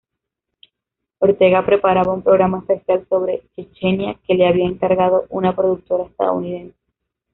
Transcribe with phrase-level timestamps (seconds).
[1.19, 6.75] Ortega preparaba un programa especial sobre Chechenia que le había encargado una productora estadounidense.